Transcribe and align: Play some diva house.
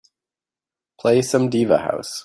Play 0.99 1.21
some 1.21 1.47
diva 1.51 1.77
house. 1.77 2.19